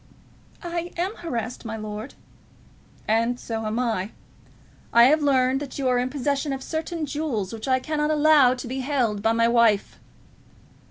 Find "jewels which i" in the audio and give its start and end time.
7.05-7.79